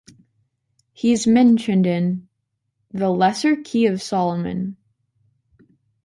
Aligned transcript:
He 0.93 1.11
is 1.11 1.27
mentioned 1.27 1.85
in 1.85 2.27
"The 2.91 3.09
Lesser 3.11 3.55
Key 3.55 3.85
of 3.85 4.01
Solomon". 4.01 4.77